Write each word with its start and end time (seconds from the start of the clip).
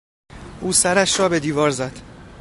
او 0.61 0.73
سرش 0.73 1.19
را 1.19 1.29
به 1.29 1.39
دیوار 1.39 1.69
زد. 1.71 1.99